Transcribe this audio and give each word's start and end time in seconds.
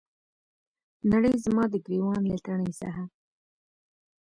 نړۍ 1.11 1.33
زما 1.45 1.63
د 1.69 1.75
ګریوان 1.85 2.21
له 2.29 2.37
تڼۍ 2.45 2.71
څخه 2.81 3.03